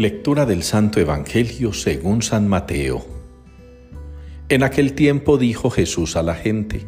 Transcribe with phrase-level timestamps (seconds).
[0.00, 3.04] Lectura del Santo Evangelio según San Mateo.
[4.48, 6.86] En aquel tiempo dijo Jesús a la gente,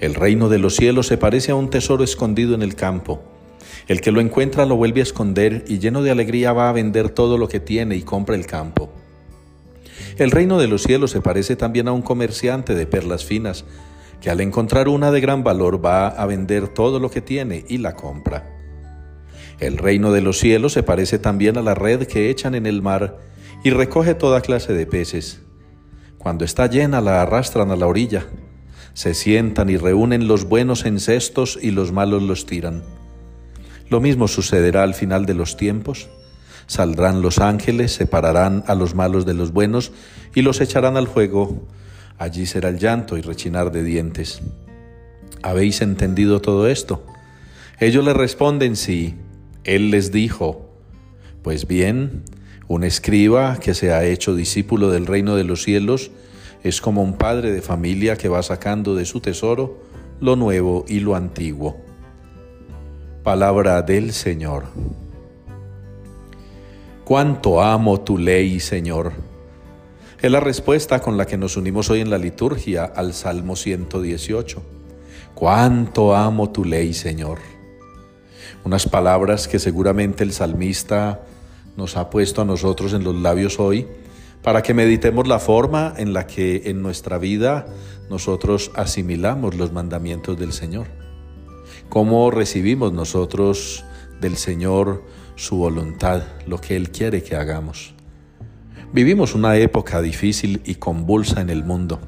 [0.00, 3.22] El reino de los cielos se parece a un tesoro escondido en el campo.
[3.86, 7.08] El que lo encuentra lo vuelve a esconder y lleno de alegría va a vender
[7.08, 8.90] todo lo que tiene y compra el campo.
[10.16, 13.64] El reino de los cielos se parece también a un comerciante de perlas finas,
[14.20, 17.78] que al encontrar una de gran valor va a vender todo lo que tiene y
[17.78, 18.57] la compra.
[19.58, 22.80] El reino de los cielos se parece también a la red que echan en el
[22.80, 23.18] mar
[23.64, 25.40] y recoge toda clase de peces.
[26.16, 28.26] Cuando está llena la arrastran a la orilla.
[28.94, 32.82] Se sientan y reúnen los buenos en cestos y los malos los tiran.
[33.88, 36.08] Lo mismo sucederá al final de los tiempos.
[36.66, 39.92] Saldrán los ángeles, separarán a los malos de los buenos
[40.34, 41.66] y los echarán al fuego.
[42.18, 44.42] Allí será el llanto y rechinar de dientes.
[45.42, 47.06] ¿Habéis entendido todo esto?
[47.80, 49.14] Ellos le responden sí.
[49.68, 50.70] Él les dijo,
[51.42, 52.22] Pues bien,
[52.68, 56.10] un escriba que se ha hecho discípulo del reino de los cielos
[56.64, 59.82] es como un padre de familia que va sacando de su tesoro
[60.20, 61.76] lo nuevo y lo antiguo.
[63.22, 64.64] Palabra del Señor.
[67.04, 69.12] Cuánto amo tu ley, Señor.
[70.22, 74.62] Es la respuesta con la que nos unimos hoy en la liturgia al Salmo 118.
[75.34, 77.57] Cuánto amo tu ley, Señor
[78.64, 81.20] unas palabras que seguramente el salmista
[81.76, 83.86] nos ha puesto a nosotros en los labios hoy,
[84.42, 87.66] para que meditemos la forma en la que en nuestra vida
[88.10, 90.86] nosotros asimilamos los mandamientos del Señor.
[91.88, 93.84] Cómo recibimos nosotros
[94.20, 95.04] del Señor
[95.36, 97.94] su voluntad, lo que Él quiere que hagamos.
[98.92, 102.00] Vivimos una época difícil y convulsa en el mundo,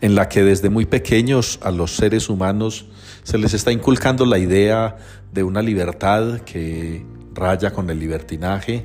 [0.00, 2.86] en la que desde muy pequeños a los seres humanos
[3.24, 4.96] se les está inculcando la idea
[5.32, 8.84] de una libertad que raya con el libertinaje,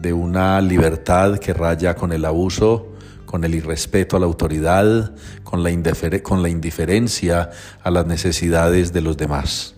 [0.00, 2.88] de una libertad que raya con el abuso,
[3.26, 7.50] con el irrespeto a la autoridad, con la, indiferencia
[7.82, 9.74] a las necesidades de los demás.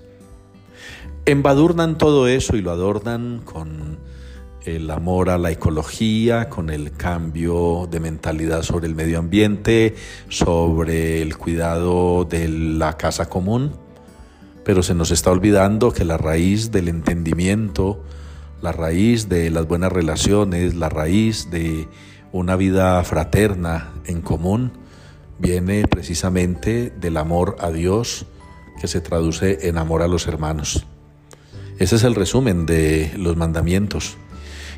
[1.24, 3.98] Embadurnan todo eso y lo adornan con
[4.66, 9.94] el amor a la ecología, con el cambio de mentalidad sobre el medio ambiente,
[10.28, 13.86] sobre el cuidado de la casa común
[14.66, 18.02] pero se nos está olvidando que la raíz del entendimiento,
[18.60, 21.86] la raíz de las buenas relaciones, la raíz de
[22.32, 24.72] una vida fraterna en común,
[25.38, 28.26] viene precisamente del amor a Dios
[28.80, 30.84] que se traduce en amor a los hermanos.
[31.78, 34.16] Ese es el resumen de los mandamientos.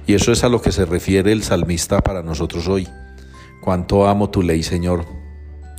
[0.08, 2.88] Y eso es a lo que se refiere el salmista para nosotros hoy.
[3.60, 5.04] Cuánto amo tu ley, Señor.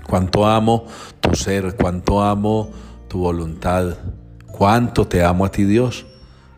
[0.08, 0.86] Cuánto amo
[1.20, 1.76] tu ser.
[1.76, 2.70] Cuánto amo
[3.08, 3.98] tu voluntad.
[4.46, 6.06] Cuánto te amo a ti Dios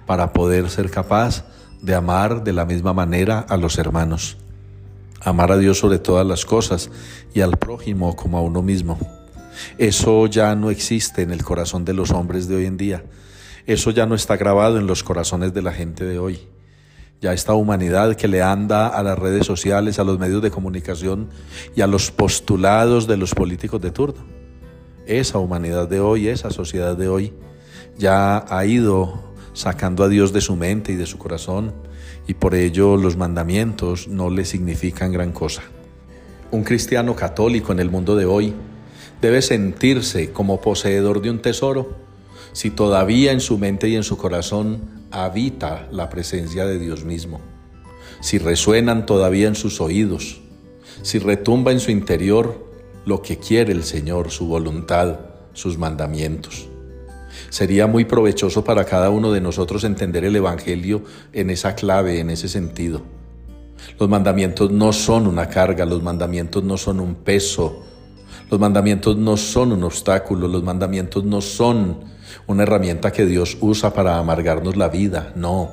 [0.05, 1.45] para poder ser capaz
[1.81, 4.35] de amar de la misma manera a los hermanos.
[5.21, 6.91] Amar a Dios sobre todas las cosas
[7.33, 8.99] y al prójimo como a uno mismo.
[9.77, 13.05] Eso ya no existe en el corazón de los hombres de hoy en día.
[13.65, 16.49] Eso ya no está grabado en los corazones de la gente de hoy.
[17.21, 21.29] Ya esta humanidad que le anda a las redes sociales, a los medios de comunicación
[21.75, 24.41] y a los postulados de los políticos de turno
[25.05, 27.33] esa humanidad de hoy, esa sociedad de hoy,
[27.97, 29.21] ya ha ido
[29.53, 31.73] sacando a Dios de su mente y de su corazón
[32.27, 35.63] y por ello los mandamientos no le significan gran cosa.
[36.51, 38.53] Un cristiano católico en el mundo de hoy
[39.21, 41.95] debe sentirse como poseedor de un tesoro
[42.53, 44.81] si todavía en su mente y en su corazón
[45.11, 47.41] habita la presencia de Dios mismo,
[48.19, 50.41] si resuenan todavía en sus oídos,
[51.01, 52.65] si retumba en su interior
[53.05, 55.19] lo que quiere el Señor, su voluntad,
[55.53, 56.67] sus mandamientos.
[57.49, 61.03] Sería muy provechoso para cada uno de nosotros entender el Evangelio
[61.33, 63.01] en esa clave, en ese sentido.
[63.99, 67.83] Los mandamientos no son una carga, los mandamientos no son un peso,
[68.51, 72.01] los mandamientos no son un obstáculo, los mandamientos no son
[72.47, 75.71] una herramienta que Dios usa para amargarnos la vida, no.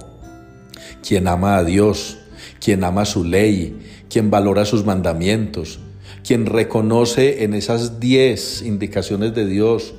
[1.07, 2.19] Quien ama a Dios,
[2.61, 5.81] quien ama su ley, quien valora sus mandamientos,
[6.25, 9.95] quien reconoce en esas diez indicaciones de Dios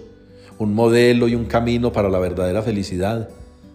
[0.57, 3.27] un modelo y un camino para la verdadera felicidad,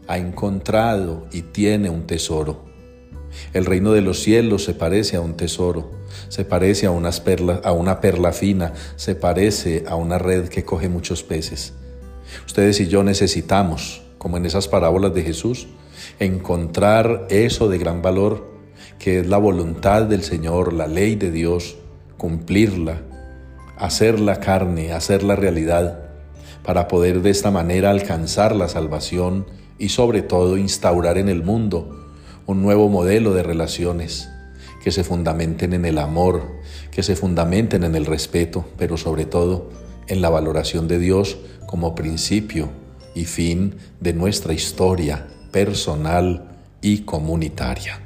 [0.06, 2.64] ha encontrado y tiene un tesoro.
[3.52, 5.90] El reino de los cielos se parece a un tesoro,
[6.28, 7.22] se parece a, unas
[7.62, 11.72] a una perla fina, se parece a una red que coge muchos peces.
[12.46, 15.68] Ustedes y yo necesitamos, como en esas parábolas de Jesús,
[16.18, 18.52] encontrar eso de gran valor,
[18.98, 21.76] que es la voluntad del Señor, la ley de Dios,
[22.16, 23.02] cumplirla,
[23.76, 26.00] hacerla carne, hacerla realidad,
[26.62, 29.46] para poder de esta manera alcanzar la salvación
[29.78, 32.12] y sobre todo instaurar en el mundo
[32.46, 34.30] un nuevo modelo de relaciones
[34.84, 36.60] que se fundamenten en el amor,
[36.90, 39.70] que se fundamenten en el respeto, pero sobre todo
[40.08, 42.68] en la valoración de Dios como principio
[43.14, 46.50] y fin de nuestra historia personal
[46.82, 48.03] y comunitaria.